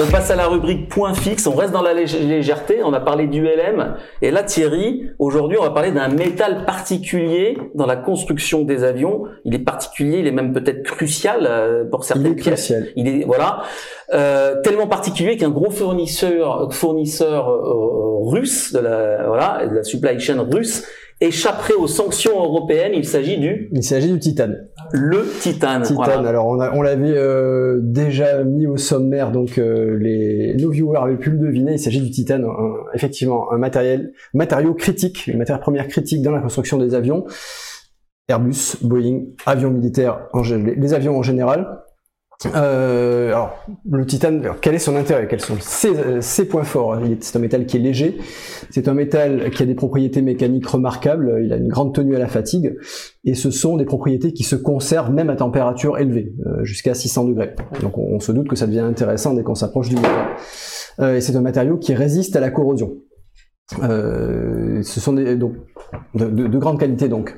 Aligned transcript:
On 0.00 0.06
passe 0.12 0.30
à 0.30 0.36
la 0.36 0.46
rubrique 0.46 0.88
point 0.88 1.12
fixe. 1.12 1.48
On 1.48 1.56
reste 1.56 1.72
dans 1.72 1.82
la 1.82 1.92
légèreté. 1.92 2.82
On 2.84 2.92
a 2.92 3.00
parlé 3.00 3.26
du 3.26 3.42
LM. 3.42 3.96
Et 4.22 4.30
là, 4.30 4.44
Thierry, 4.44 5.10
aujourd'hui, 5.18 5.58
on 5.58 5.64
va 5.64 5.70
parler 5.70 5.90
d'un 5.90 6.06
métal 6.06 6.64
particulier 6.64 7.58
dans 7.74 7.86
la 7.86 7.96
construction 7.96 8.62
des 8.62 8.84
avions. 8.84 9.24
Il 9.44 9.56
est 9.56 9.58
particulier, 9.58 10.18
il 10.18 10.28
est 10.28 10.32
même 10.32 10.52
peut-être 10.52 10.84
crucial 10.84 11.46
euh, 11.50 11.84
pour 11.84 12.04
certaines 12.04 12.26
il 12.26 12.32
est 12.32 12.42
pièces. 12.42 12.66
Crucial. 12.66 12.88
Il 12.94 13.08
est 13.08 13.24
voilà 13.24 13.62
euh, 14.14 14.60
tellement 14.62 14.86
particulier 14.86 15.36
qu'un 15.36 15.50
gros 15.50 15.70
fournisseur 15.70 16.72
fournisseur 16.72 17.48
euh, 17.50 18.30
russe 18.30 18.72
de 18.72 18.78
la 18.78 19.26
voilà 19.26 19.66
de 19.66 19.74
la 19.74 19.82
supply 19.82 20.20
chain 20.20 20.46
russe 20.48 20.84
échapperait 21.20 21.74
aux 21.74 21.86
sanctions 21.88 22.38
européennes. 22.38 22.92
Il 22.94 23.04
s'agit 23.04 23.38
du 23.38 23.68
Il 23.72 23.82
s'agit 23.82 24.12
du 24.12 24.18
titane. 24.18 24.68
le 24.92 25.26
titane. 25.40 25.82
Titane. 25.82 25.96
Voilà. 26.04 26.28
Alors 26.28 26.46
on, 26.46 26.58
on 26.60 26.82
l'avait 26.82 27.16
euh, 27.16 27.80
déjà 27.82 28.44
mis 28.44 28.66
au 28.66 28.76
sommaire, 28.76 29.32
donc 29.32 29.58
euh, 29.58 29.96
les 29.98 30.54
nos 30.56 30.70
viewers 30.70 30.98
avaient 31.02 31.16
pu 31.16 31.30
le 31.30 31.38
deviner. 31.38 31.72
Il 31.72 31.78
s'agit 31.78 32.00
du 32.00 32.10
titane, 32.10 32.44
un- 32.44 32.74
effectivement 32.94 33.52
un 33.52 33.58
matériel, 33.58 34.12
matériau 34.34 34.74
critique, 34.74 35.26
une 35.26 35.38
matière 35.38 35.60
première 35.60 35.88
critique 35.88 36.22
dans 36.22 36.30
la 36.32 36.40
construction 36.40 36.78
des 36.78 36.94
avions. 36.94 37.24
Airbus, 38.28 38.76
Boeing, 38.82 39.22
avions 39.46 39.70
militaires, 39.70 40.28
les 40.76 40.92
avions 40.94 41.16
en 41.16 41.22
général. 41.22 41.66
Euh, 42.46 43.28
alors, 43.28 43.66
le 43.90 44.06
titane, 44.06 44.48
quel 44.60 44.74
est 44.76 44.78
son 44.78 44.94
intérêt? 44.94 45.26
Quels 45.26 45.40
sont 45.40 45.56
ses, 45.58 45.96
euh, 45.96 46.20
ses 46.20 46.46
points 46.46 46.62
forts? 46.62 46.96
C'est 47.20 47.36
un 47.36 47.40
métal 47.40 47.66
qui 47.66 47.78
est 47.78 47.80
léger, 47.80 48.16
c'est 48.70 48.86
un 48.86 48.94
métal 48.94 49.50
qui 49.50 49.64
a 49.64 49.66
des 49.66 49.74
propriétés 49.74 50.22
mécaniques 50.22 50.66
remarquables, 50.66 51.40
il 51.42 51.52
a 51.52 51.56
une 51.56 51.66
grande 51.66 51.94
tenue 51.94 52.14
à 52.14 52.20
la 52.20 52.28
fatigue, 52.28 52.76
et 53.24 53.34
ce 53.34 53.50
sont 53.50 53.76
des 53.76 53.84
propriétés 53.84 54.32
qui 54.32 54.44
se 54.44 54.54
conservent 54.54 55.12
même 55.12 55.30
à 55.30 55.36
température 55.36 55.98
élevée, 55.98 56.32
euh, 56.46 56.62
jusqu'à 56.62 56.94
600 56.94 57.24
degrés. 57.24 57.56
Donc 57.82 57.98
on, 57.98 58.20
se 58.20 58.30
doute 58.30 58.48
que 58.48 58.56
ça 58.56 58.66
devient 58.68 58.80
intéressant 58.80 59.34
dès 59.34 59.42
qu'on 59.42 59.56
s'approche 59.56 59.88
du 59.88 59.96
métal. 59.96 60.26
Euh, 61.00 61.16
et 61.16 61.20
c'est 61.20 61.34
un 61.34 61.40
matériau 61.40 61.76
qui 61.76 61.94
résiste 61.94 62.36
à 62.36 62.40
la 62.40 62.50
corrosion. 62.50 62.98
Ce 63.72 64.82
sont 65.00 65.12
des, 65.12 65.36
donc, 65.36 65.54
de, 66.14 66.26
de- 66.26 66.46
de 66.46 67.06
donc. 67.08 67.36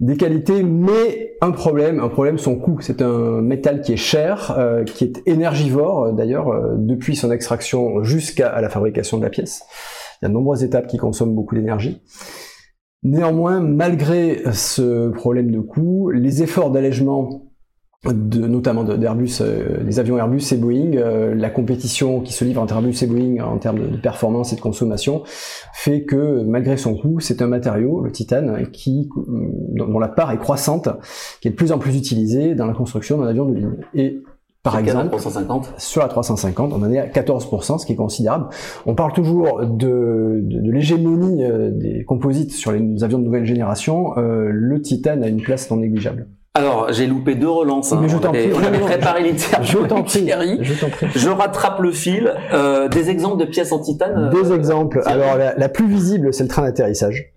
Des 0.00 0.16
qualités, 0.16 0.62
mais 0.62 1.36
un 1.40 1.50
problème, 1.50 1.98
un 1.98 2.08
problème 2.08 2.38
son 2.38 2.56
coût. 2.56 2.78
C'est 2.80 3.02
un 3.02 3.40
métal 3.40 3.80
qui 3.80 3.94
est 3.94 3.96
cher, 3.96 4.54
euh, 4.56 4.84
qui 4.84 5.02
est 5.02 5.22
énergivore 5.26 6.04
euh, 6.04 6.12
d'ailleurs 6.12 6.48
euh, 6.50 6.76
depuis 6.76 7.16
son 7.16 7.32
extraction 7.32 8.04
jusqu'à 8.04 8.60
la 8.60 8.68
fabrication 8.68 9.18
de 9.18 9.24
la 9.24 9.30
pièce. 9.30 9.64
Il 10.20 10.24
y 10.24 10.26
a 10.26 10.28
de 10.28 10.34
nombreuses 10.34 10.62
étapes 10.62 10.86
qui 10.86 10.98
consomment 10.98 11.34
beaucoup 11.34 11.56
d'énergie. 11.56 12.00
Néanmoins, 13.02 13.60
malgré 13.60 14.42
ce 14.52 15.08
problème 15.08 15.50
de 15.50 15.60
coût, 15.60 16.10
les 16.10 16.44
efforts 16.44 16.70
d'allègement 16.70 17.47
de, 18.04 18.46
notamment 18.46 18.84
de- 18.84 18.96
d'Airbus, 18.96 19.38
euh, 19.40 19.82
des 19.82 19.98
avions 19.98 20.16
Airbus 20.18 20.42
et 20.52 20.56
Boeing, 20.56 20.94
euh, 20.94 21.34
la 21.34 21.50
compétition 21.50 22.20
qui 22.20 22.32
se 22.32 22.44
livre 22.44 22.62
entre 22.62 22.74
Airbus 22.74 22.94
et 23.02 23.06
Boeing 23.06 23.42
en 23.44 23.58
termes 23.58 23.80
de, 23.80 23.86
de 23.88 23.96
performance 23.96 24.52
et 24.52 24.56
de 24.56 24.60
consommation, 24.60 25.22
fait 25.74 26.04
que 26.04 26.42
malgré 26.44 26.76
son 26.76 26.94
coût, 26.96 27.18
c'est 27.18 27.42
un 27.42 27.48
matériau, 27.48 28.00
le 28.02 28.12
titane, 28.12 28.68
qui, 28.72 29.08
dont 29.74 29.88
dont 29.88 29.98
la 29.98 30.08
part 30.08 30.30
est 30.30 30.38
croissante, 30.38 30.88
qui 31.40 31.48
est 31.48 31.50
de 31.50 31.56
plus 31.56 31.72
en 31.72 31.78
plus 31.78 31.96
utilisé 31.96 32.54
dans 32.54 32.66
la 32.66 32.72
construction 32.74 33.18
d'un 33.18 33.26
avion 33.26 33.46
de 33.46 33.54
ligne. 33.56 33.70
Et 33.94 34.22
par 34.62 34.74
Sur 34.74 34.80
exemple, 34.80 35.08
350. 35.08 35.74
sur 35.78 36.02
la 36.02 36.08
350, 36.08 36.72
on 36.72 36.82
en 36.82 36.90
est 36.92 36.98
à 36.98 37.06
14%, 37.06 37.78
ce 37.78 37.86
qui 37.86 37.92
est 37.94 37.96
considérable. 37.96 38.46
On 38.86 38.94
parle 38.94 39.12
toujours 39.12 39.60
de, 39.64 40.40
de, 40.42 40.60
de 40.60 40.70
l'hégémonie 40.70 41.44
euh, 41.44 41.70
des 41.72 42.04
composites 42.04 42.52
sur 42.52 42.70
les 42.72 43.02
avions 43.02 43.18
de 43.18 43.24
nouvelle 43.24 43.44
génération. 43.46 44.16
Euh, 44.18 44.50
le 44.52 44.80
titane 44.82 45.22
a 45.24 45.28
une 45.28 45.40
place 45.40 45.70
non 45.70 45.78
négligeable. 45.78 46.28
Alors, 46.58 46.92
j'ai 46.92 47.06
loupé 47.06 47.34
deux 47.34 47.48
relances. 47.48 47.92
hein. 47.92 48.00
Mais 48.02 48.08
je 48.08 48.16
On 48.16 48.18
t'en 48.18 48.32
prie. 48.32 48.50
On 48.54 48.64
avait 48.64 48.80
préparé 48.80 49.22
littéralement 49.22 49.66
Je 49.66 49.78
t'en 49.78 50.02
prie. 50.02 50.28
Je 50.60 50.74
t'en 50.74 50.88
prie. 50.88 51.06
Je 51.14 51.28
rattrape 51.28 51.80
le 51.80 51.92
fil. 51.92 52.34
Euh, 52.52 52.88
des 52.88 53.10
exemples 53.10 53.38
de 53.38 53.44
pièces 53.44 53.70
en 53.72 53.78
titane. 53.78 54.30
Deux 54.30 54.50
euh, 54.50 54.56
exemples. 54.56 55.00
Thierry. 55.02 55.22
Alors 55.22 55.36
la, 55.36 55.54
la 55.54 55.68
plus 55.68 55.86
visible, 55.86 56.34
c'est 56.34 56.42
le 56.42 56.48
train 56.48 56.62
d'atterrissage. 56.62 57.32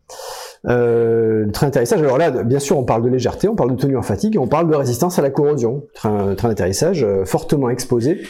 Euh, 0.68 1.46
le 1.46 1.52
train 1.52 1.68
d'atterrissage, 1.68 2.02
alors 2.02 2.18
là, 2.18 2.32
bien 2.44 2.60
sûr, 2.60 2.78
on 2.78 2.84
parle 2.84 3.04
de 3.04 3.10
légèreté, 3.10 3.48
on 3.48 3.56
parle 3.56 3.72
de 3.72 3.82
tenue 3.82 3.98
en 3.98 4.02
fatigue, 4.02 4.38
on 4.40 4.48
parle 4.48 4.70
de 4.70 4.76
résistance 4.76 5.18
à 5.20 5.22
la 5.22 5.30
corrosion. 5.30 5.84
Train, 5.94 6.36
train 6.36 6.50
d'atterrissage 6.50 7.04
euh, 7.04 7.26
fortement 7.26 7.70
exposé 7.70 8.22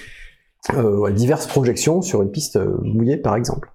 euh, 0.75 1.05
à 1.05 1.11
diverses 1.11 1.47
projections 1.47 2.01
sur 2.01 2.21
une 2.21 2.31
piste 2.31 2.57
euh, 2.57 2.77
mouillée, 2.83 3.17
par 3.17 3.35
exemple. 3.35 3.71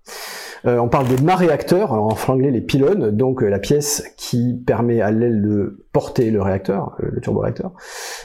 Euh, 0.65 0.79
on 0.79 0.89
parle 0.89 1.09
des 1.09 1.23
mâts 1.23 1.37
réacteurs, 1.37 1.93
en 1.93 2.11
franglais 2.11 2.51
les 2.51 2.61
pylônes, 2.61 3.11
donc 3.11 3.43
euh, 3.43 3.49
la 3.49 3.59
pièce 3.59 4.03
qui 4.17 4.55
permet 4.67 5.01
à 5.01 5.11
l'aile 5.11 5.43
de 5.43 5.87
porter 5.93 6.31
le 6.31 6.41
réacteur, 6.41 6.97
euh, 7.01 7.09
le 7.13 7.21
turboréacteur. 7.21 7.73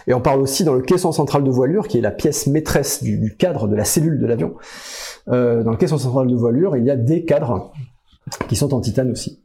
Et 0.08 0.14
on 0.14 0.22
parle 0.22 0.42
aussi 0.42 0.64
dans 0.64 0.74
le 0.74 0.82
caisson 0.82 1.12
central 1.12 1.44
de 1.44 1.52
voilure, 1.52 1.88
qui 1.88 1.98
est 1.98 2.02
la 2.02 2.12
pièce 2.12 2.48
maîtresse 2.48 3.04
du, 3.04 3.36
cadre 3.38 3.68
de 3.68 3.76
la 3.76 3.86
cellule 3.86 4.20
de 4.20 4.26
l'avion. 4.26 4.56
Dans 5.28 5.72
le 5.72 5.78
caisson 5.78 5.98
central 5.98 6.28
de 6.28 6.36
voilure, 6.36 6.76
il 6.76 6.84
y 6.84 6.92
a 6.92 6.96
des 6.96 7.24
cadres 7.26 7.72
qui 8.48 8.56
sont 8.56 8.74
en 8.74 8.82
titane 8.82 9.12
aussi. 9.12 9.42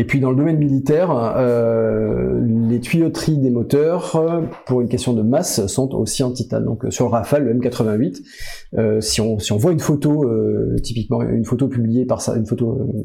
Et 0.00 0.04
puis 0.04 0.20
dans 0.20 0.30
le 0.30 0.36
domaine 0.36 0.58
militaire, 0.58 1.10
euh, 1.36 2.40
les 2.68 2.78
tuyauteries 2.80 3.36
des 3.38 3.50
moteurs, 3.50 4.14
euh, 4.16 4.42
pour 4.64 4.80
une 4.80 4.88
question 4.88 5.12
de 5.12 5.22
masse, 5.22 5.66
sont 5.66 5.92
aussi 5.94 6.22
en 6.22 6.30
titane. 6.30 6.64
Donc 6.64 6.84
euh, 6.84 6.90
sur 6.90 7.04
le 7.06 7.10
Rafale, 7.10 7.44
le 7.44 7.54
M88, 7.54 8.22
euh, 8.78 9.00
si, 9.00 9.20
on, 9.20 9.38
si 9.40 9.52
on 9.52 9.56
voit 9.56 9.72
une 9.72 9.80
photo, 9.80 10.22
euh, 10.24 10.76
typiquement 10.84 11.20
une 11.22 11.44
photo 11.44 11.66
publiée 11.66 12.04
par 12.06 12.20
ça, 12.20 12.36
une 12.36 12.46
photo, 12.46 12.78
euh, 12.80 13.02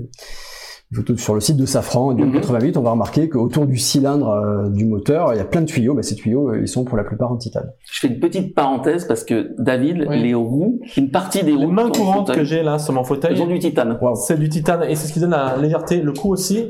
une 0.92 0.98
photo 0.98 1.18
sur 1.18 1.34
le 1.34 1.40
site 1.40 1.58
de 1.58 1.66
Safran 1.66 2.14
du 2.14 2.24
Mhm. 2.24 2.38
M88, 2.42 2.78
on 2.78 2.82
va 2.84 2.92
remarquer 2.92 3.28
qu'autour 3.28 3.66
du 3.66 3.78
cylindre 3.78 4.30
euh, 4.30 4.70
du 4.70 4.86
moteur, 4.86 5.34
il 5.34 5.38
y 5.38 5.42
a 5.42 5.46
plein 5.46 5.62
de 5.62 5.66
tuyaux. 5.66 5.96
Bah, 5.96 6.04
ces 6.04 6.14
tuyaux, 6.14 6.50
euh, 6.52 6.62
ils 6.62 6.68
sont 6.68 6.84
pour 6.84 6.96
la 6.96 7.04
plupart 7.04 7.32
en 7.32 7.38
titane. 7.38 7.72
Je 7.92 8.02
fais 8.02 8.08
une 8.14 8.20
petite 8.20 8.54
parenthèse 8.54 9.06
parce 9.06 9.24
que 9.24 9.56
David, 9.58 10.06
Oui. 10.08 10.22
les 10.22 10.36
roues, 10.36 10.80
une 10.96 11.10
partie 11.10 11.44
des 11.44 11.54
roues 11.54 11.62
Les 11.62 11.66
mains 11.66 11.90
courantes 11.90 12.32
que 12.36 12.44
j'ai 12.44 12.62
là 12.62 12.78
sur 12.78 12.94
mon 12.94 13.04
fauteuil, 13.04 13.32
elles 13.34 13.42
ont 13.42 13.48
du 13.48 13.58
titane. 13.58 13.98
C'est 14.14 14.40
du 14.40 14.48
titane 14.50 14.84
et 14.88 14.94
c'est 14.94 15.08
ce 15.08 15.14
qui 15.14 15.20
donne 15.20 15.32
la 15.32 15.58
légèreté, 15.58 16.00
le 16.00 16.14
coup 16.14 16.32
aussi. 16.32 16.66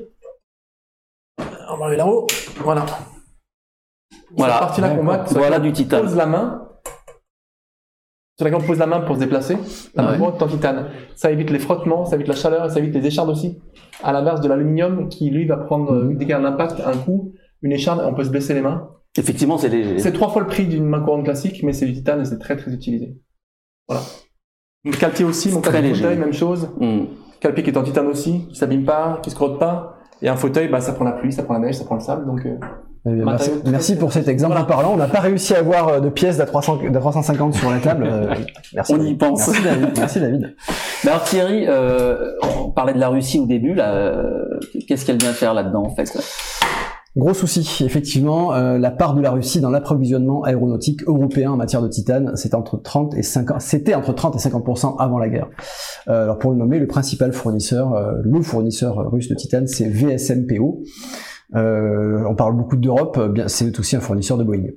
On 1.84 1.88
va 1.88 1.90
aller 1.90 1.98
là-haut. 1.98 2.28
Voilà. 2.62 2.86
Voilà. 4.38 4.54
Cette 4.54 4.62
partie-là 4.62 4.90
qu'on 4.96 5.04
voit, 5.04 5.18
Voilà 5.32 5.60
du 5.60 5.74
titane. 5.74 6.04
pose 6.04 6.16
la 6.16 6.26
main. 6.26 6.70
Sur 8.38 8.46
laquelle 8.46 8.62
on 8.64 8.66
pose 8.66 8.80
la 8.80 8.88
main 8.88 9.02
pour 9.02 9.16
se 9.16 9.20
déplacer. 9.20 9.58
La 9.94 10.04
Ouais. 10.06 10.12
main 10.14 10.18
droite 10.18 10.42
en 10.42 10.48
titane. 10.48 10.92
Ça 11.18 11.30
évite 11.30 11.50
les 11.50 11.60
frottements, 11.60 12.06
ça 12.06 12.16
évite 12.16 12.30
la 12.30 12.36
chaleur 12.36 12.72
ça 12.72 12.80
évite 12.80 12.94
les 12.96 13.06
échardes 13.06 13.30
aussi. 13.30 13.62
À 14.02 14.14
l'inverse 14.14 14.40
de 14.40 14.48
l'aluminium 14.48 15.10
qui 15.10 15.30
lui 15.30 15.46
va 15.46 15.58
prendre, 15.58 15.92
Mhm. 15.94 16.14
dès 16.18 16.20
qu'il 16.26 16.30
y 16.30 16.34
a 16.34 16.40
un 16.40 16.46
impact, 16.46 16.80
un 16.86 16.96
coup, 16.98 17.34
une 17.62 17.74
écharde, 17.74 18.02
on 18.06 18.14
peut 18.14 18.24
se 18.24 18.30
blesser 18.30 18.54
les 18.54 18.62
mains. 18.62 18.88
Effectivement, 19.18 19.58
c'est 19.58 19.68
léger. 19.68 20.00
C'est 20.00 20.14
trois 20.14 20.30
fois 20.30 20.42
le 20.42 20.48
prix 20.48 20.66
d'une 20.66 20.86
main 20.86 21.02
courante 21.02 21.26
classique, 21.26 21.64
mais 21.64 21.74
c'est 21.74 21.86
du 21.86 21.94
titane 21.94 22.22
et 22.22 22.26
c'est 22.26 22.40
très 22.40 22.56
très 22.56 22.72
utilisé. 22.72 23.18
Voilà. 23.90 24.04
Le 24.86 24.92
calpier 24.94 25.26
aussi, 25.26 25.52
mon 25.52 25.62
fauteuil, 25.62 26.18
même 26.18 26.32
chose. 26.34 26.70
Hmm. 26.80 27.08
Calpier 27.42 27.62
qui 27.62 27.72
est 27.72 27.78
en 27.78 27.84
titane 27.84 28.08
aussi, 28.08 28.48
qui 28.48 28.56
s'abîme 28.56 28.86
pas, 28.86 29.20
qui 29.22 29.30
se 29.32 29.36
crotte 29.36 29.60
pas. 29.60 29.98
Et 30.24 30.30
un 30.30 30.36
fauteuil, 30.38 30.70
bah, 30.70 30.80
ça 30.82 30.94
prend 30.94 31.04
la 31.06 31.12
pluie, 31.12 31.32
ça 31.34 31.44
prend 31.44 31.54
la 31.56 31.60
neige, 31.60 31.76
ça 31.76 31.84
prend 31.86 31.96
le 31.96 32.02
sable, 32.02 32.26
donc 32.26 32.46
euh, 32.46 32.56
Eh 33.06 33.10
bien, 33.12 33.26
merci, 33.66 33.98
pour 33.98 34.14
cet 34.14 34.30
exemple 34.30 34.54
Voilà. 34.54 34.66
parlant. 34.66 34.94
On 34.94 34.98
n'a 34.98 35.08
pas 35.08 35.20
réussi 35.20 35.54
à 35.54 35.60
avoir 35.60 35.90
euh, 35.90 36.00
de 36.00 36.08
pièces 36.10 36.38
d'à 36.38 36.46
300 36.46 36.80
d'à 36.90 37.00
350 37.00 37.54
sur 37.54 37.70
la 37.70 37.80
table. 37.80 38.08
Euh, 38.10 38.34
merci. 38.74 38.94
On 38.94 38.98
y 38.98 39.00
David. 39.00 39.20
pense. 39.20 39.48
Merci 39.50 39.62
David. 39.64 39.90
Merci 39.98 40.20
David. 40.22 40.56
Mais 41.04 41.12
alors 41.12 41.24
Thierry, 41.24 41.66
euh, 41.68 42.32
on 42.66 42.70
parlait 42.72 42.94
de 42.94 43.00
la 43.00 43.10
Russie 43.10 43.40
au 43.40 43.46
début. 43.46 43.74
Là, 43.74 43.94
euh, 43.94 44.46
qu'est-ce 44.88 45.06
qu'elle 45.06 45.18
vient 45.18 45.34
faire 45.34 45.54
là-dedans 45.54 45.84
en 45.84 45.94
fait 45.94 46.18
Gros 47.16 47.36
souci, 47.36 47.84
effectivement, 47.84 48.56
euh, 48.56 48.80
la 48.80 48.90
part 48.90 49.14
de 49.14 49.22
la 49.22 49.30
Russie 49.30 49.62
dans 49.62 49.70
l'approvisionnement 49.70 50.44
aéronautique 50.44 51.04
européen 51.04 51.52
en 51.52 51.58
matière 51.58 51.84
de 51.84 51.88
titane, 51.88 52.32
c'est 52.36 52.56
entre 52.56 52.78
30 52.78 53.16
et 53.16 53.22
50, 53.22 53.62
c'était 53.62 53.94
entre 53.94 54.14
30 54.14 54.36
et 54.36 54.40
50% 54.40 54.96
avant 54.98 55.20
la 55.20 55.30
guerre. 55.30 55.48
Euh, 56.08 56.24
alors 56.24 56.40
pour 56.40 56.50
le 56.52 56.58
nommer, 56.58 56.80
le 56.80 56.88
principal 56.88 57.32
fournisseur, 57.32 57.94
euh, 57.94 58.14
le 58.24 58.42
fournisseur 58.42 59.12
russe 59.12 59.30
de 59.30 59.36
titane, 59.36 59.68
c'est 59.68 59.88
VSMPO. 59.88 60.82
Euh, 61.56 62.24
on 62.28 62.34
parle 62.34 62.58
beaucoup 62.58 62.78
d'Europe, 62.78 63.20
bien, 63.32 63.48
c'est 63.48 63.78
aussi 63.78 63.96
un 63.96 64.00
fournisseur 64.00 64.40
de 64.40 64.44
Boeing. 64.44 64.72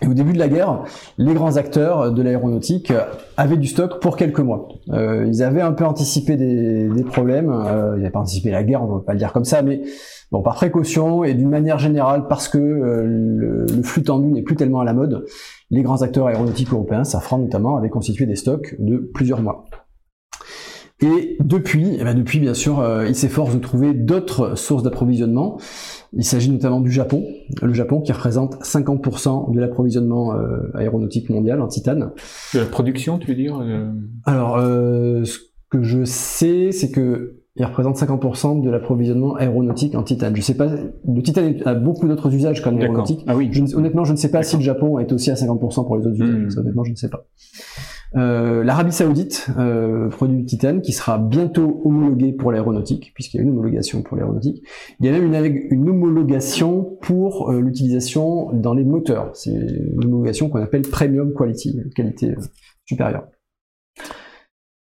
Et 0.00 0.06
au 0.06 0.14
début 0.14 0.32
de 0.32 0.38
la 0.38 0.48
guerre, 0.48 0.84
les 1.16 1.34
grands 1.34 1.56
acteurs 1.56 2.12
de 2.12 2.22
l'aéronautique 2.22 2.92
avaient 3.36 3.56
du 3.56 3.66
stock 3.66 4.00
pour 4.00 4.16
quelques 4.16 4.38
mois. 4.38 4.68
Euh, 4.90 5.26
ils 5.26 5.42
avaient 5.42 5.60
un 5.60 5.72
peu 5.72 5.84
anticipé 5.84 6.36
des, 6.36 7.04
problèmes. 7.04 7.50
Euh, 7.50 7.94
ils 7.96 7.98
n'avaient 7.98 8.10
pas 8.10 8.20
anticipé 8.20 8.50
la 8.50 8.62
guerre, 8.62 8.82
on 8.82 8.86
ne 8.86 8.98
va 8.98 9.04
pas 9.04 9.12
le 9.14 9.18
dire 9.18 9.32
comme 9.32 9.44
ça, 9.44 9.62
mais 9.62 9.82
bon, 10.30 10.42
par 10.42 10.54
précaution 10.54 11.24
et 11.24 11.34
d'une 11.34 11.50
manière 11.50 11.78
générale, 11.78 12.26
parce 12.28 12.48
que 12.48 12.58
euh, 12.58 13.02
le, 13.04 13.82
flux 13.82 14.04
tendu 14.04 14.28
n'est 14.28 14.42
plus 14.42 14.54
tellement 14.54 14.80
à 14.80 14.84
la 14.84 14.92
mode, 14.92 15.24
les 15.70 15.82
grands 15.82 16.02
acteurs 16.02 16.28
aéronautiques 16.28 16.72
européens, 16.72 17.02
Safran 17.02 17.38
notamment, 17.38 17.76
avaient 17.76 17.90
constitué 17.90 18.26
des 18.26 18.36
stocks 18.36 18.76
de 18.78 18.98
plusieurs 18.98 19.42
mois. 19.42 19.64
Et 21.00 21.36
depuis, 21.40 21.96
eh 22.00 22.04
ben 22.04 22.14
depuis 22.14 22.40
bien 22.40 22.54
sûr, 22.54 22.84
ils 23.06 23.14
s'efforcent 23.14 23.54
de 23.54 23.60
trouver 23.60 23.94
d'autres 23.94 24.56
sources 24.56 24.82
d'approvisionnement. 24.82 25.58
Il 26.12 26.24
s'agit 26.24 26.50
notamment 26.50 26.80
du 26.80 26.90
Japon, 26.90 27.24
le 27.60 27.72
Japon 27.74 28.00
qui 28.00 28.12
représente 28.12 28.62
50% 28.62 29.52
de 29.52 29.60
l'approvisionnement 29.60 30.34
euh, 30.34 30.70
aéronautique 30.74 31.28
mondial 31.28 31.60
en 31.60 31.68
titane. 31.68 32.10
De 32.54 32.60
la 32.60 32.66
production, 32.66 33.18
tu 33.18 33.28
veux 33.28 33.34
dire 33.34 33.58
euh, 33.60 33.90
Alors, 34.24 34.56
euh, 34.56 35.24
ce 35.24 35.38
que 35.70 35.82
je 35.82 36.04
sais, 36.04 36.72
c'est 36.72 36.90
que 36.90 37.34
il 37.56 37.64
représente 37.64 37.96
50% 37.96 38.62
de 38.62 38.70
l'approvisionnement 38.70 39.34
aéronautique 39.34 39.96
en 39.96 40.04
titane. 40.04 40.34
Je 40.36 40.42
sais 40.42 40.56
pas, 40.56 40.68
le 40.68 41.22
titane 41.22 41.56
a 41.64 41.74
beaucoup 41.74 42.06
d'autres 42.06 42.32
usages 42.32 42.62
qu'en 42.62 42.76
aéronautique. 42.76 43.24
Ah 43.26 43.36
oui. 43.36 43.48
Je 43.50 43.74
honnêtement, 43.74 44.04
je 44.04 44.12
ne 44.12 44.16
sais 44.16 44.30
pas 44.30 44.44
si 44.44 44.56
le 44.56 44.62
Japon 44.62 45.00
est 45.00 45.12
aussi 45.12 45.30
à 45.32 45.34
50% 45.34 45.84
pour 45.84 45.96
les 45.96 46.06
autres 46.06 46.14
usages. 46.14 46.44
Hmm. 46.44 46.50
Ça, 46.50 46.60
honnêtement, 46.60 46.84
je 46.84 46.92
ne 46.92 46.96
sais 46.96 47.08
pas. 47.08 47.26
Euh, 48.16 48.64
L'Arabie 48.64 48.92
Saoudite 48.92 49.48
euh, 49.58 50.08
produit 50.08 50.38
du 50.38 50.44
titane 50.46 50.80
qui 50.80 50.92
sera 50.92 51.18
bientôt 51.18 51.82
homologué 51.84 52.32
pour 52.32 52.52
l'aéronautique, 52.52 53.12
puisqu'il 53.14 53.36
y 53.36 53.40
a 53.40 53.42
une 53.42 53.50
homologation 53.50 54.02
pour 54.02 54.16
l'aéronautique. 54.16 54.62
Il 55.00 55.06
y 55.06 55.08
a 55.08 55.12
même 55.12 55.24
une, 55.70 55.88
homologation 55.88 56.96
pour 57.02 57.50
euh, 57.50 57.60
l'utilisation 57.60 58.52
dans 58.52 58.74
les 58.74 58.84
moteurs. 58.84 59.30
C'est 59.34 59.50
une 59.50 60.04
homologation 60.04 60.48
qu'on 60.48 60.62
appelle 60.62 60.82
Premium 60.82 61.34
Quality, 61.34 61.80
qualité 61.94 62.34
supérieure. 62.86 63.28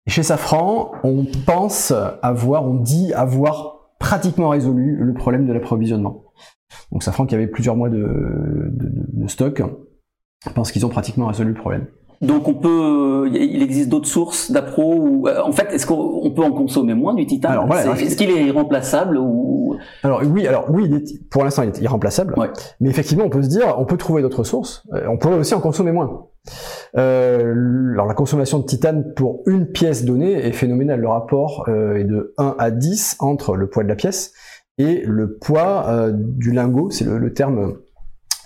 Chez 0.07 0.23
Safran, 0.23 0.93
on 1.03 1.25
pense 1.47 1.93
avoir, 2.23 2.65
on 2.65 2.75
dit 2.75 3.13
avoir 3.13 3.91
pratiquement 3.99 4.51
résolu 4.51 4.97
le 5.01 5.15
problème 5.15 5.47
de 5.47 5.53
l'approvisionnement. 5.53 6.27
Donc 6.93 7.03
Safran 7.03 7.27
qui 7.27 7.35
avait 7.35 7.49
plusieurs 7.49 7.75
mois 7.75 7.89
de 7.89 8.71
stock, 9.27 9.63
pense 10.55 10.71
qu'ils 10.71 10.87
ont 10.87 10.89
pratiquement 10.89 11.27
résolu 11.27 11.51
le 11.51 11.61
problème. 11.61 11.87
Donc 12.23 12.49
on 12.49 12.55
peut, 12.55 13.29
il 13.33 13.63
existe 13.63 13.89
d'autres 13.89 14.09
sources 14.09 14.51
d'appro 14.51 14.95
ou 14.95 15.29
en 15.29 15.53
fait 15.53 15.69
est-ce 15.73 15.87
qu'on 15.87 16.31
peut 16.35 16.43
en 16.43 16.53
consommer 16.53 16.95
moins 16.95 17.15
du 17.15 17.27
titane? 17.27 17.53
Alors, 17.53 17.67
voilà, 17.67 17.93
Est-ce 18.01 18.17
qu'il 18.17 18.31
est 18.31 18.45
irremplaçable 18.45 19.19
ou? 19.19 19.77
Alors 20.03 20.23
oui, 20.25 20.47
alors 20.47 20.67
oui, 20.71 20.85
il 20.87 20.95
est- 20.95 21.29
pour 21.31 21.45
l'instant 21.45 21.63
il 21.63 21.69
est 21.69 21.81
irremplaçable, 21.83 22.35
Ouais. 22.39 22.49
mais 22.81 22.89
effectivement 22.89 23.25
on 23.25 23.29
peut 23.31 23.43
se 23.43 23.49
dire, 23.49 23.75
on 23.79 23.85
peut 23.85 23.99
trouver 23.99 24.23
d'autres 24.23 24.45
sources, 24.45 24.83
euh, 24.95 25.07
on 25.09 25.19
pourrait 25.19 25.37
aussi 25.37 25.55
en 25.55 25.61
consommer 25.61 25.93
moins. 25.93 26.27
Euh, 26.97 27.93
alors 27.93 28.07
la 28.07 28.15
consommation 28.15 28.59
de 28.61 28.65
titane 28.65 29.13
pour 29.15 29.43
une 29.47 29.67
pièce 29.67 30.05
donnée 30.05 30.33
est 30.47 30.53
phénoménale, 30.53 31.01
le 31.01 31.09
rapport 31.09 31.65
euh, 31.69 31.97
est 31.97 32.05
de 32.05 32.33
1 32.39 32.55
à 32.59 32.71
10 32.71 33.17
entre 33.21 33.57
le 33.57 33.69
poids 33.69 33.83
de 33.83 33.89
la 33.89 33.97
pièce 33.97 34.33
et 34.79 35.03
le 35.05 35.37
poids 35.37 35.87
euh, 35.89 36.13
du 36.15 36.53
lingot, 36.53 36.91
c'est 36.91 37.05
le, 37.05 37.19
le 37.19 37.33
terme 37.33 37.75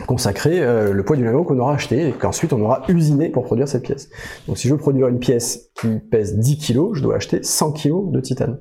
consacré, 0.07 0.61
euh, 0.61 0.93
le 0.93 1.03
poids 1.05 1.17
du 1.17 1.25
lingot 1.25 1.45
qu'on 1.45 1.59
aura 1.59 1.75
acheté 1.75 2.09
et 2.09 2.13
qu'ensuite 2.13 2.53
on 2.53 2.61
aura 2.61 2.83
usiné 2.89 3.29
pour 3.29 3.45
produire 3.45 3.69
cette 3.69 3.83
pièce. 3.83 4.09
Donc 4.49 4.59
si 4.59 4.69
je 4.69 4.75
veux 4.75 4.79
produire 4.79 5.09
une 5.09 5.19
pièce 5.19 5.71
qui 5.81 5.89
pèse 6.11 6.39
10 6.39 6.59
kg, 6.59 6.95
je 6.95 7.03
dois 7.03 7.17
acheter 7.17 7.43
100 7.43 7.73
kg 7.73 8.11
de 8.11 8.21
titane. 8.21 8.59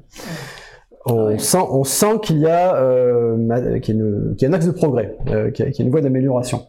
On 1.06 1.27
Ouais. 1.27 1.39
sent, 1.39 1.57
on 1.71 1.83
sent 1.83 2.19
qu'il 2.21 2.39
y 2.39 2.45
a, 2.45 2.75
euh, 2.75 3.38
y 3.47 3.51
a, 3.51 3.77
y 3.77 4.45
un 4.45 4.53
axe 4.53 4.65
de 4.68 4.71
progrès, 4.71 5.18
euh, 5.30 5.50
qu'il 5.50 5.65
y 5.65 5.68
a, 5.68 5.71
qu'il 5.71 5.80
y 5.80 5.83
a 5.83 5.86
une 5.86 5.91
voie 5.91 6.01
d'amélioration. 6.01 6.63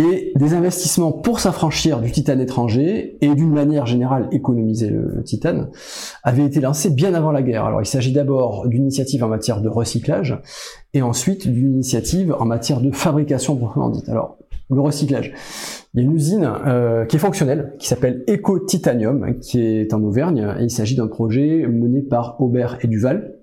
Et 0.00 0.32
des 0.34 0.54
investissements 0.54 1.12
pour 1.12 1.40
s'affranchir 1.40 2.00
du 2.00 2.10
titane 2.10 2.40
étranger 2.40 3.18
et 3.20 3.34
d'une 3.34 3.52
manière 3.52 3.84
générale 3.84 4.28
économiser 4.32 4.88
le, 4.88 5.22
titane 5.24 5.68
avaient 6.22 6.46
été 6.46 6.60
lancés 6.60 6.88
bien 6.88 7.12
avant 7.12 7.32
la 7.32 7.42
guerre. 7.42 7.66
Alors 7.66 7.82
il 7.82 7.86
s'agit 7.86 8.10
d'abord 8.10 8.66
d'une 8.66 8.84
initiative 8.84 9.22
en 9.24 9.28
matière 9.28 9.60
de 9.60 9.68
recyclage 9.68 10.40
et 10.94 11.02
ensuite 11.02 11.48
d'une 11.48 11.74
initiative 11.74 12.34
en 12.38 12.46
matière 12.46 12.80
de 12.80 12.90
fabrication 12.90 13.56
proprement 13.56 13.90
dite. 13.90 14.08
Alors 14.08 14.38
le 14.70 14.80
recyclage. 14.80 15.34
Il 15.92 16.00
y 16.00 16.02
a 16.02 16.06
une 16.06 16.14
usine 16.14 16.50
euh, 16.66 17.04
qui 17.04 17.16
est 17.16 17.18
fonctionnelle, 17.18 17.74
qui 17.78 17.86
s'appelle 17.86 18.24
Eco 18.26 18.58
Titanium, 18.60 19.38
qui 19.40 19.60
est 19.60 19.92
en 19.92 20.02
Auvergne, 20.02 20.54
et 20.58 20.62
il 20.62 20.70
s'agit 20.70 20.96
d'un 20.96 21.08
projet 21.08 21.66
mené 21.66 22.00
par 22.00 22.40
Aubert 22.40 22.78
et 22.80 22.86
Duval, 22.86 23.34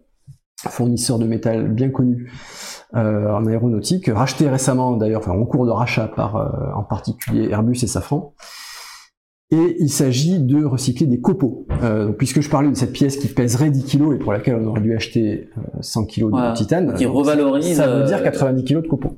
fournisseur 0.55 1.19
de 1.19 1.25
métal 1.25 1.69
bien 1.69 1.89
connu 1.89 2.31
euh, 2.95 3.31
en 3.31 3.45
aéronautique, 3.45 4.09
racheté 4.13 4.47
récemment 4.47 4.95
d'ailleurs, 4.95 5.21
enfin 5.21 5.33
en 5.33 5.45
cours 5.45 5.65
de 5.65 5.71
rachat 5.71 6.07
par 6.07 6.37
euh, 6.37 6.71
en 6.75 6.83
particulier 6.83 7.49
Airbus 7.49 7.79
et 7.83 7.87
Safran. 7.87 8.33
Et 9.49 9.77
il 9.79 9.89
s'agit 9.89 10.39
de 10.39 10.65
recycler 10.65 11.05
des 11.05 11.21
copeaux. 11.21 11.67
Euh, 11.81 12.11
puisque 12.11 12.41
je 12.41 12.49
parlais 12.49 12.69
de 12.69 12.75
cette 12.75 12.91
pièce 12.91 13.17
qui 13.17 13.27
pèserait 13.27 13.69
10 13.69 13.85
kg 13.85 14.13
et 14.13 14.17
pour 14.17 14.33
laquelle 14.33 14.55
on 14.55 14.67
aurait 14.67 14.81
dû 14.81 14.93
acheter 14.93 15.49
euh, 15.57 15.81
100 15.81 16.05
kg 16.05 16.25
de 16.25 16.29
Voilà, 16.29 16.53
titane, 16.53 16.93
qui 16.95 17.05
revalorise 17.05 17.75
ça 17.75 17.87
veut 17.87 18.05
dire 18.05 18.23
90 18.23 18.63
kg 18.63 18.81
de 18.81 18.87
copeaux. 18.87 19.17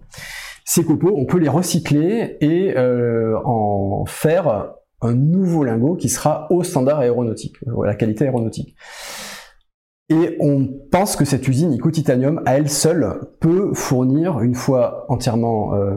Ces 0.65 0.83
copeaux, 0.83 1.13
on 1.15 1.25
peut 1.25 1.39
les 1.39 1.49
recycler 1.49 2.37
et 2.41 2.75
en 2.77 4.05
faire 4.05 4.73
un 5.01 5.13
nouveau 5.13 5.63
lingot 5.63 5.95
qui 5.95 6.09
sera 6.09 6.47
au 6.51 6.63
standard 6.63 6.99
aéronautique, 6.99 7.55
à 7.67 7.87
la 7.87 7.95
qualité 7.95 8.25
aéronautique. 8.25 8.75
Et 10.09 10.37
on 10.39 10.67
pense 10.91 11.15
que 11.15 11.23
cette 11.25 11.47
usine 11.47 11.71
Ico 11.73 11.91
Titanium, 11.91 12.41
à 12.45 12.57
elle 12.57 12.69
seule, 12.69 13.19
peut 13.39 13.73
fournir, 13.73 14.39
une 14.41 14.55
fois 14.55 15.05
entièrement, 15.09 15.73
euh, 15.75 15.95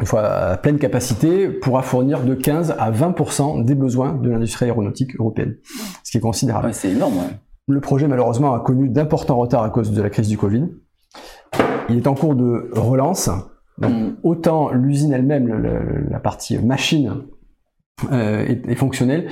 une 0.00 0.06
fois 0.06 0.22
à 0.22 0.56
pleine 0.56 0.78
capacité, 0.78 1.48
pourra 1.48 1.82
fournir 1.82 2.24
de 2.24 2.34
15 2.34 2.74
à 2.78 2.90
20% 2.90 3.64
des 3.64 3.76
besoins 3.76 4.14
de 4.14 4.30
l'industrie 4.30 4.64
aéronautique 4.66 5.14
européenne. 5.18 5.56
Ce 6.02 6.10
qui 6.10 6.18
est 6.18 6.20
considérable. 6.20 6.66
ouais, 6.66 6.72
c'est 6.72 6.90
énorme. 6.90 7.16
ouais. 7.18 7.38
Le 7.68 7.80
projet, 7.80 8.08
malheureusement, 8.08 8.52
a 8.52 8.60
connu 8.60 8.88
d'importants 8.88 9.36
retards 9.38 9.62
à 9.62 9.70
cause 9.70 9.92
de 9.92 10.02
la 10.02 10.10
crise 10.10 10.28
du 10.28 10.36
Covid. 10.36 10.66
Il 11.88 11.96
est 11.96 12.06
en 12.08 12.14
cours 12.14 12.34
de 12.34 12.68
relance. 12.74 13.30
Donc, 13.78 13.92
Mm. 13.92 14.16
autant 14.22 14.70
l'usine 14.72 15.12
elle-même, 15.12 15.46
le- 15.46 15.58
le- 15.58 16.08
la 16.10 16.18
partie 16.20 16.58
machine, 16.58 17.22
euh, 18.12 18.44
est, 18.44 18.68
est 18.68 18.74
fonctionnelle, 18.74 19.28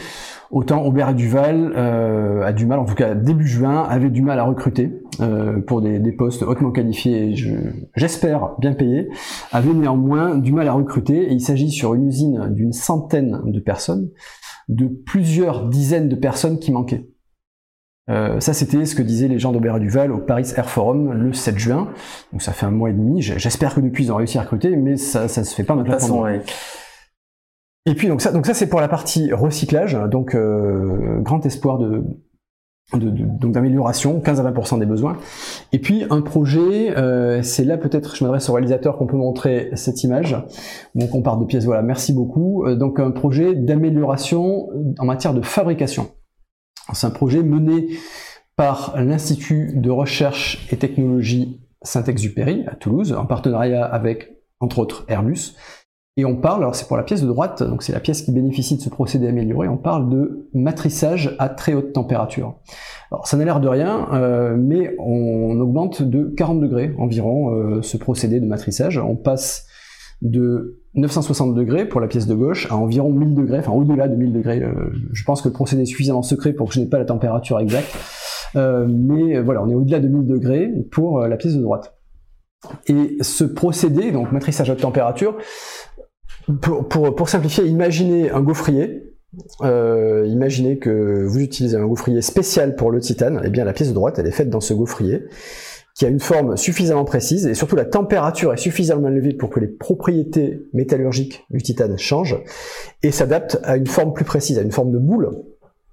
autant 0.50 0.82
Aubert 0.84 1.14
Duval 1.14 1.72
euh, 1.76 2.42
a 2.44 2.52
du 2.52 2.64
mal, 2.66 2.78
en 2.78 2.84
tout 2.84 2.94
cas 2.94 3.14
début 3.14 3.46
juin, 3.46 3.82
avait 3.82 4.08
du 4.10 4.22
mal 4.22 4.38
à 4.38 4.44
recruter 4.44 5.02
euh, 5.20 5.60
pour 5.60 5.82
des, 5.82 5.98
des 5.98 6.12
postes 6.12 6.42
hautement 6.42 6.70
qualifiés, 6.70 7.34
je- 7.34 7.56
j'espère 7.96 8.50
bien 8.60 8.72
payés, 8.72 9.08
avait 9.50 9.72
néanmoins 9.74 10.36
du 10.36 10.52
mal 10.52 10.68
à 10.68 10.72
recruter, 10.72 11.24
et 11.30 11.32
il 11.32 11.40
s'agit 11.40 11.70
sur 11.70 11.94
une 11.94 12.06
usine 12.06 12.48
d'une 12.54 12.72
centaine 12.72 13.40
de 13.46 13.60
personnes, 13.60 14.10
de 14.68 14.86
plusieurs 14.86 15.68
dizaines 15.68 16.08
de 16.08 16.16
personnes 16.16 16.58
qui 16.58 16.70
manquaient. 16.72 17.08
Euh, 18.10 18.40
ça, 18.40 18.52
c'était 18.52 18.84
ce 18.84 18.94
que 18.96 19.02
disaient 19.02 19.28
les 19.28 19.38
gens 19.38 19.52
d'Aubert 19.52 19.78
Duval 19.78 20.10
au 20.12 20.18
Paris 20.18 20.46
Air 20.56 20.68
Forum 20.68 21.12
le 21.12 21.32
7 21.32 21.56
juin. 21.58 21.88
Donc 22.32 22.42
ça 22.42 22.52
fait 22.52 22.66
un 22.66 22.72
mois 22.72 22.90
et 22.90 22.92
demi. 22.92 23.22
J'espère 23.22 23.74
que 23.76 23.80
depuis 23.80 24.04
ils 24.04 24.12
ont 24.12 24.16
réussi 24.16 24.38
à 24.38 24.42
recruter, 24.42 24.74
mais 24.74 24.96
ça, 24.96 25.28
ça 25.28 25.44
se 25.44 25.54
fait 25.54 25.62
pas 25.62 25.74
maintenant. 25.76 25.94
Et 27.86 27.94
puis 27.94 28.08
donc 28.08 28.20
ça, 28.20 28.30
donc 28.30 28.46
ça 28.46 28.54
c'est 28.54 28.68
pour 28.68 28.80
la 28.80 28.88
partie 28.88 29.32
recyclage. 29.32 29.98
Donc 30.10 30.34
euh, 30.34 31.18
grand 31.20 31.44
espoir 31.44 31.78
de, 31.78 32.04
d'amélioration, 32.94 34.20
15 34.20 34.40
à 34.40 34.50
20% 34.50 34.78
des 34.78 34.86
besoins. 34.86 35.16
Et 35.72 35.78
puis 35.78 36.04
un 36.10 36.20
projet, 36.20 36.96
euh, 36.96 37.42
c'est 37.42 37.64
là 37.64 37.78
peut-être, 37.78 38.14
je 38.16 38.24
m'adresse 38.24 38.48
au 38.48 38.52
réalisateur 38.52 38.96
qu'on 38.98 39.06
peut 39.06 39.16
montrer 39.16 39.70
cette 39.74 40.04
image. 40.04 40.36
Donc 40.94 41.14
on 41.14 41.22
part 41.22 41.38
de 41.38 41.44
pièces. 41.44 41.64
Voilà, 41.64 41.82
merci 41.82 42.12
beaucoup. 42.12 42.64
Euh, 42.64 42.76
donc 42.76 43.00
un 43.00 43.10
projet 43.10 43.54
d'amélioration 43.54 44.68
en 44.98 45.04
matière 45.04 45.34
de 45.34 45.42
fabrication. 45.42 46.10
C'est 46.92 47.06
un 47.06 47.10
projet 47.10 47.42
mené 47.42 47.88
par 48.56 48.94
l'Institut 48.96 49.72
de 49.76 49.90
recherche 49.90 50.68
et 50.70 50.76
technologie 50.76 51.60
Saint-Exupéry 51.82 52.64
à 52.66 52.74
Toulouse, 52.74 53.12
en 53.12 53.26
partenariat 53.26 53.84
avec, 53.84 54.36
entre 54.60 54.78
autres, 54.78 55.04
Airbus. 55.08 55.54
Et 56.18 56.26
on 56.26 56.36
parle, 56.36 56.60
alors 56.62 56.74
c'est 56.74 56.86
pour 56.86 56.98
la 56.98 57.04
pièce 57.04 57.22
de 57.22 57.26
droite, 57.26 57.62
donc 57.62 57.82
c'est 57.82 57.92
la 57.94 58.00
pièce 58.00 58.20
qui 58.20 58.32
bénéficie 58.32 58.76
de 58.76 58.82
ce 58.82 58.90
procédé 58.90 59.28
amélioré, 59.28 59.66
on 59.68 59.78
parle 59.78 60.10
de 60.10 60.46
matrissage 60.52 61.34
à 61.38 61.48
très 61.48 61.72
haute 61.72 61.94
température. 61.94 62.56
Alors 63.10 63.26
ça 63.26 63.38
n'a 63.38 63.46
l'air 63.46 63.60
de 63.60 63.68
rien, 63.68 64.08
euh, 64.12 64.54
mais 64.58 64.94
on 64.98 65.58
augmente 65.58 66.02
de 66.02 66.24
40 66.36 66.60
degrés 66.60 66.94
environ 66.98 67.54
euh, 67.54 67.80
ce 67.80 67.96
procédé 67.96 68.40
de 68.40 68.46
matrissage. 68.46 68.98
On 68.98 69.16
passe 69.16 69.66
de 70.20 70.82
960 70.94 71.54
degrés 71.54 71.88
pour 71.88 71.98
la 71.98 72.08
pièce 72.08 72.26
de 72.26 72.34
gauche 72.34 72.70
à 72.70 72.76
environ 72.76 73.10
1000 73.10 73.34
degrés, 73.34 73.60
enfin 73.60 73.72
au-delà 73.72 74.06
de 74.06 74.14
1000 74.14 74.34
degrés. 74.34 74.62
euh, 74.62 74.92
je 75.14 75.24
pense 75.24 75.40
que 75.40 75.48
le 75.48 75.54
procédé 75.54 75.82
est 75.82 75.86
suffisamment 75.86 76.22
secret 76.22 76.52
pour 76.52 76.68
que 76.68 76.74
je 76.74 76.80
n'ai 76.80 76.86
pas 76.86 76.98
la 76.98 77.06
température 77.06 77.58
exacte. 77.58 77.96
Mais 78.54 79.40
voilà, 79.40 79.62
on 79.62 79.70
est 79.70 79.74
au-delà 79.74 79.98
de 79.98 80.08
1000 80.08 80.26
degrés 80.26 80.70
pour 80.90 81.20
la 81.20 81.38
pièce 81.38 81.56
de 81.56 81.62
droite. 81.62 81.94
Et 82.86 83.16
ce 83.22 83.44
procédé, 83.44 84.12
donc 84.12 84.30
matrissage 84.30 84.70
à 84.70 84.74
haute 84.74 84.80
température, 84.80 85.36
pour, 86.60 87.28
simplifier, 87.28 87.64
imaginez 87.64 88.30
un 88.30 88.40
gaufrier. 88.40 89.08
Euh, 89.62 90.26
imaginez 90.28 90.78
que 90.78 91.24
vous 91.24 91.40
utilisez 91.40 91.76
un 91.76 91.86
gaufrier 91.86 92.20
spécial 92.20 92.76
pour 92.76 92.90
le 92.90 93.00
titane. 93.00 93.40
Eh 93.44 93.50
bien, 93.50 93.64
la 93.64 93.72
pièce 93.72 93.88
de 93.88 93.94
droite, 93.94 94.18
elle 94.18 94.26
est 94.26 94.32
faite 94.32 94.50
dans 94.50 94.60
ce 94.60 94.74
gaufrier 94.74 95.22
qui 95.94 96.06
a 96.06 96.08
une 96.08 96.20
forme 96.20 96.56
suffisamment 96.56 97.04
précise 97.04 97.46
et 97.46 97.54
surtout 97.54 97.76
la 97.76 97.84
température 97.84 98.52
est 98.52 98.58
suffisamment 98.58 99.08
élevée 99.08 99.34
pour 99.34 99.50
que 99.50 99.60
les 99.60 99.66
propriétés 99.66 100.66
métallurgiques 100.72 101.44
du 101.50 101.60
titane 101.60 101.98
changent 101.98 102.42
et 103.02 103.10
s'adaptent 103.10 103.60
à 103.62 103.76
une 103.76 103.86
forme 103.86 104.14
plus 104.14 104.24
précise, 104.24 104.58
à 104.58 104.62
une 104.62 104.72
forme 104.72 104.90
de 104.90 104.98
boule 104.98 105.30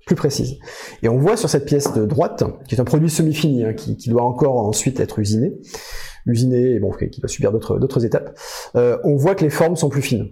plus 0.10 0.16
précise. 0.16 0.58
Et 1.04 1.08
on 1.10 1.18
voit 1.20 1.38
sur 1.38 1.50
cette 1.50 1.66
pièce 1.66 1.94
de 1.94 2.06
droite, 2.06 2.44
qui 2.68 2.74
est 2.76 2.80
un 2.82 2.84
produit 2.84 3.10
semi-fini, 3.12 3.64
hein, 3.64 3.74
qui, 3.74 3.96
qui 3.96 4.10
doit 4.10 4.24
encore 4.24 4.58
ensuite 4.58 5.00
être 5.00 5.20
usiné, 5.20 5.54
usiné, 6.26 6.72
et 6.76 6.80
bon, 6.80 6.90
qui 6.92 7.22
doit 7.22 7.28
subir 7.30 7.52
d'autres 7.52 8.06
étapes, 8.06 8.36
euh, 8.76 8.98
on 9.04 9.16
voit 9.16 9.36
que 9.36 9.44
les 9.44 9.50
formes 9.52 9.76
sont 9.76 9.90
plus 9.90 10.02
fines. 10.02 10.30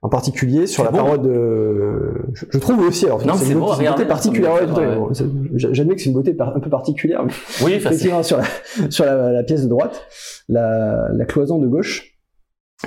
En 0.00 0.08
particulier 0.08 0.68
sur 0.68 0.84
la 0.84 0.92
paroi 0.92 1.18
de, 1.18 2.12
je, 2.32 2.44
je 2.48 2.58
trouve 2.60 2.78
aussi. 2.86 3.06
Alors 3.06 3.18
c'est 3.20 3.26
une, 3.26 3.58
beau 3.58 3.66
beauté- 3.66 3.78
beauté 3.96 4.04
particulière. 4.08 4.54
ouais. 4.54 4.66
Bon, 4.96 5.10
J'admets 5.56 5.96
que 5.96 6.00
c'est 6.00 6.06
une 6.08 6.14
beauté 6.14 6.36
un 6.38 6.60
peu 6.60 6.70
particulière. 6.70 7.24
mais 7.24 7.32
Oui, 7.64 7.72
effectivement 7.74 8.22
sur 8.22 8.36
la 8.38 8.44
sur 8.90 9.04
la, 9.04 9.32
la 9.32 9.42
pièce 9.42 9.64
de 9.64 9.68
droite, 9.68 10.06
la, 10.48 11.08
la 11.12 11.24
cloison 11.24 11.58
de 11.58 11.66
gauche, 11.66 12.14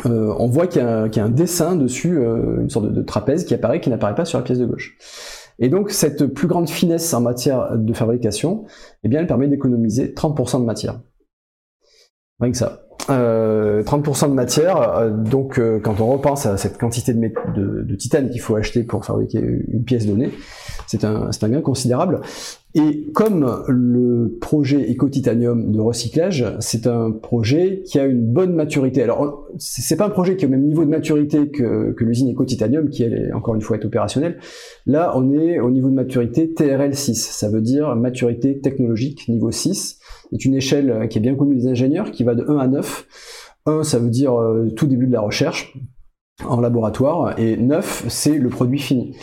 euh, 0.05 0.33
on 0.39 0.47
voit 0.47 0.67
qu'il 0.67 0.81
y, 0.81 0.85
a 0.85 0.99
un- 1.01 1.09
qu'il 1.09 1.19
y 1.21 1.23
a 1.23 1.27
un 1.27 1.29
dessin 1.29 1.75
dessus, 1.75 2.17
euh, 2.17 2.61
une 2.61 2.69
sorte 2.69 2.85
de, 2.85 2.91
de 2.91 3.01
trapèze 3.01 3.43
qui 3.43 3.53
apparaît, 3.53 3.81
qui 3.81 3.89
n'apparaît 3.89 4.15
pas 4.15 4.23
sur 4.23 4.37
la 4.37 4.45
pièce 4.45 4.59
de 4.59 4.65
gauche. 4.65 4.95
Et 5.61 5.69
donc 5.69 5.91
cette 5.91 6.25
plus 6.25 6.47
grande 6.47 6.69
finesse 6.69 7.13
en 7.13 7.21
matière 7.21 7.77
de 7.77 7.93
fabrication, 7.93 8.65
eh 9.03 9.07
bien, 9.07 9.19
elle 9.21 9.27
permet 9.27 9.47
d'économiser 9.47 10.13
30% 10.13 10.59
de 10.59 10.65
matière. 10.65 10.99
Rien 12.39 12.51
que 12.51 12.57
ça. 12.57 12.81
euh, 13.09 13.83
30% 13.83 14.29
de 14.29 14.33
matière. 14.33 14.81
euh, 14.81 15.09
donc, 15.11 15.59
euh, 15.59 15.79
quand 15.79 16.01
on 16.01 16.07
repense 16.07 16.47
à 16.47 16.57
cette 16.57 16.79
quantité 16.79 17.13
de, 17.13 17.95
titane 17.95 18.29
qu'il 18.31 18.41
faut 18.41 18.55
acheter 18.55 18.83
pour 18.83 19.05
fabriquer 19.05 19.39
une 19.39 19.83
pièce 19.83 20.07
donnée, 20.07 20.31
c'est 20.87 21.03
un 21.05 21.29
gain 21.43 21.61
considérable. 21.61 22.21
Et 22.73 23.11
comme 23.13 23.65
le 23.67 24.37
projet 24.39 24.89
Eco-Titanium 24.91 25.71
de 25.71 25.79
recyclage, 25.81 26.45
c'est 26.59 26.87
un 26.87 27.11
projet 27.11 27.83
qui 27.85 27.99
a 27.99 28.05
une 28.05 28.25
bonne 28.25 28.53
maturité. 28.53 29.03
Alors, 29.03 29.45
c'est 29.57 29.97
pas 29.97 30.05
un 30.05 30.09
projet 30.09 30.37
qui 30.37 30.45
est 30.45 30.47
au 30.47 30.51
même 30.51 30.63
niveau 30.63 30.85
de 30.85 30.89
maturité 30.89 31.49
que, 31.49 31.91
que 31.91 32.03
l'usine 32.05 32.31
Eco-Titanium, 32.31 32.89
qui 32.89 33.03
elle 33.03 33.13
est 33.13 33.33
encore 33.33 33.55
une 33.55 33.61
fois 33.61 33.77
est 33.77 33.85
opérationnelle. 33.85 34.39
Là, 34.85 35.11
on 35.15 35.33
est 35.33 35.59
au 35.59 35.69
niveau 35.69 35.89
de 35.89 35.95
maturité 35.95 36.53
TRL 36.53 36.95
6. 36.95 37.13
Ça 37.13 37.49
veut 37.49 37.61
dire 37.61 37.93
maturité 37.97 38.61
technologique 38.61 39.27
niveau 39.27 39.51
6. 39.51 39.99
C'est 40.31 40.45
une 40.45 40.55
échelle 40.55 41.07
qui 41.09 41.17
est 41.17 41.21
bien 41.21 41.35
connue 41.35 41.55
des 41.55 41.67
ingénieurs, 41.67 42.11
qui 42.11 42.23
va 42.23 42.35
de 42.35 42.45
1 42.47 42.57
à 42.57 42.67
9. 42.67 43.07
1, 43.65 43.83
ça 43.83 43.99
veut 43.99 44.09
dire 44.09 44.39
euh, 44.39 44.69
tout 44.75 44.87
début 44.87 45.07
de 45.07 45.11
la 45.11 45.21
recherche 45.21 45.77
en 46.47 46.59
laboratoire, 46.59 47.37
et 47.39 47.57
9, 47.57 48.05
c'est 48.07 48.37
le 48.37 48.49
produit 48.49 48.79
fini. 48.79 49.15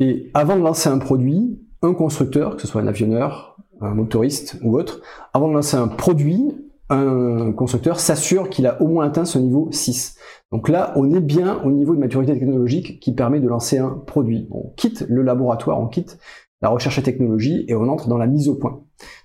Et 0.00 0.30
avant 0.34 0.56
de 0.56 0.62
lancer 0.62 0.88
un 0.88 0.98
produit, 0.98 1.60
un 1.82 1.94
constructeur, 1.94 2.56
que 2.56 2.62
ce 2.62 2.68
soit 2.68 2.80
un 2.80 2.86
avionneur, 2.86 3.56
un 3.80 3.94
motoriste 3.94 4.56
ou 4.62 4.76
autre, 4.76 5.00
avant 5.32 5.48
de 5.48 5.54
lancer 5.54 5.76
un 5.76 5.88
produit, 5.88 6.56
un 6.90 7.52
constructeur 7.52 8.00
s'assure 8.00 8.48
qu'il 8.48 8.66
a 8.66 8.80
au 8.80 8.88
moins 8.88 9.06
atteint 9.06 9.24
ce 9.24 9.38
niveau 9.38 9.68
6. 9.70 10.16
Donc 10.52 10.68
là, 10.68 10.92
on 10.96 11.12
est 11.12 11.20
bien 11.20 11.60
au 11.64 11.70
niveau 11.70 11.94
de 11.94 12.00
maturité 12.00 12.32
technologique 12.32 12.98
qui 13.00 13.12
permet 13.14 13.40
de 13.40 13.48
lancer 13.48 13.78
un 13.78 13.90
produit. 13.90 14.48
On 14.50 14.72
quitte 14.76 15.04
le 15.08 15.22
laboratoire, 15.22 15.78
on 15.80 15.86
quitte 15.86 16.18
la 16.62 16.70
recherche 16.70 16.98
et 16.98 17.02
technologie 17.02 17.64
et 17.68 17.74
on 17.74 17.88
entre 17.88 18.08
dans 18.08 18.18
la 18.18 18.26
mise 18.26 18.48
au 18.48 18.54
point. 18.54 18.80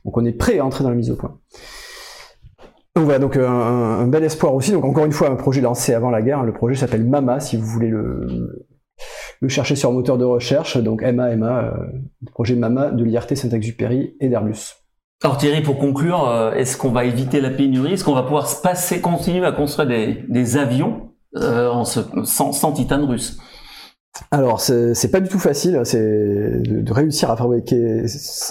Donc 0.05 0.17
on 0.17 0.25
est 0.25 0.33
prêt 0.33 0.59
à 0.59 0.65
entrer 0.65 0.83
dans 0.83 0.89
la 0.89 0.95
mise 0.95 1.09
au 1.09 1.15
point. 1.15 1.39
Donc 2.95 3.05
voilà, 3.05 3.19
donc 3.19 3.37
euh, 3.37 3.47
un, 3.47 4.01
un 4.01 4.07
bel 4.07 4.23
espoir 4.23 4.53
aussi. 4.53 4.71
Donc 4.71 4.83
encore 4.83 5.05
une 5.05 5.13
fois, 5.13 5.29
un 5.29 5.35
projet 5.35 5.61
lancé 5.61 5.93
avant 5.93 6.11
la 6.11 6.21
guerre. 6.21 6.43
Le 6.43 6.53
projet 6.53 6.75
s'appelle 6.75 7.05
MAMA, 7.05 7.39
si 7.39 7.57
vous 7.57 7.65
voulez 7.65 7.87
le, 7.87 8.67
chercher 9.49 9.75
sur 9.75 9.91
moteur 9.91 10.17
de 10.17 10.25
recherche. 10.25 10.77
Donc 10.77 11.03
MAMA, 11.03 11.63
euh, 11.63 11.71
le 12.21 12.31
projet 12.31 12.55
MAMA 12.55 12.91
de 12.91 13.03
l'IRT 13.03 13.35
Saint-Exupéry 13.35 14.15
et 14.19 14.29
d'Airbus. 14.29 14.75
Alors 15.23 15.37
Thierry, 15.37 15.61
pour 15.61 15.77
conclure, 15.77 16.27
euh, 16.27 16.51
est-ce 16.53 16.75
qu'on 16.75 16.91
va 16.91 17.05
éviter 17.05 17.39
la 17.39 17.49
pénurie? 17.49 17.93
Est-ce 17.93 18.03
qu'on 18.03 18.13
va 18.13 18.23
pouvoir 18.23 18.47
se 18.47 18.61
passer, 18.61 18.99
continuer 18.99 19.45
à 19.45 19.53
construire 19.53 19.87
des, 20.27 20.57
avions 20.57 21.11
euh, 21.37 21.83
sans, 22.25 22.51
sans 22.51 22.71
titane 22.73 23.05
russe? 23.05 23.39
Alors, 24.29 24.59
c'est 24.61 25.09
pas 25.11 25.19
du 25.19 25.27
tout 25.29 25.39
facile, 25.39 25.79
c'est 25.85 25.99
de, 25.99 26.81
de 26.81 26.93
réussir 26.93 27.31
à 27.31 27.35
fabriquer 27.37 28.03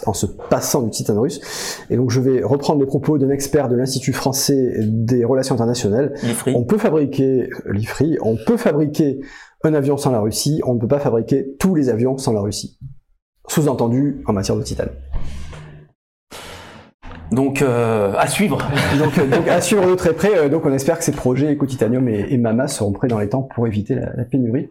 en 0.06 0.12
se 0.12 0.26
passant 0.26 0.82
du 0.82 0.90
titane 0.90 1.18
russe. 1.18 1.40
Et 1.88 1.96
donc, 1.96 2.10
je 2.10 2.20
vais 2.20 2.42
reprendre 2.42 2.80
les 2.80 2.86
propos 2.86 3.16
d'un 3.16 3.30
expert 3.30 3.68
de 3.68 3.76
l'Institut 3.76 4.12
français 4.12 4.74
des 4.80 5.24
relations 5.24 5.54
internationales. 5.54 6.14
On 6.56 6.64
peut 6.64 6.78
fabriquer 6.78 7.48
l'IFRI, 7.70 8.18
on 8.22 8.36
peut 8.44 8.56
fabriquer 8.56 9.20
un 9.62 9.74
avion 9.74 9.96
sans 9.96 10.10
la 10.10 10.18
Russie, 10.18 10.60
on 10.66 10.74
ne 10.74 10.80
peut 10.80 10.88
pas 10.88 10.98
fabriquer 10.98 11.54
tous 11.60 11.76
les 11.76 11.88
avions 11.90 12.18
sans 12.18 12.32
la 12.32 12.40
Russie. 12.40 12.78
Sous-entendu 13.48 14.22
en 14.26 14.32
matière 14.32 14.56
de 14.56 14.62
titane. 14.64 14.90
Donc, 17.30 17.62
euh, 17.62 18.12
à 18.18 18.26
suivre. 18.26 18.58
Donc, 18.98 19.16
euh, 19.16 19.26
donc 19.26 19.48
à 19.48 19.60
suivre 19.62 19.88
de 19.88 19.94
très 19.94 20.12
près, 20.12 20.36
euh, 20.36 20.48
donc 20.50 20.66
on 20.66 20.72
espère 20.72 20.98
que 20.98 21.04
ces 21.04 21.12
projets 21.12 21.54
Eco-Titanium 21.54 22.06
et, 22.08 22.26
et 22.28 22.36
MAMA 22.36 22.68
seront 22.68 22.92
prêts 22.92 23.08
dans 23.08 23.18
les 23.18 23.28
temps 23.30 23.48
pour 23.54 23.66
éviter 23.66 23.94
la- 23.94 24.12
la 24.16 24.24
pénurie. 24.24 24.68